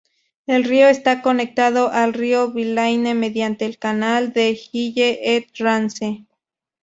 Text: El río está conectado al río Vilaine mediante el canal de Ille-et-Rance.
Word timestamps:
El 0.47 0.63
río 0.63 0.87
está 0.87 1.21
conectado 1.21 1.91
al 1.91 2.13
río 2.15 2.51
Vilaine 2.51 3.13
mediante 3.13 3.67
el 3.67 3.77
canal 3.77 4.33
de 4.33 4.59
Ille-et-Rance. 4.73 6.25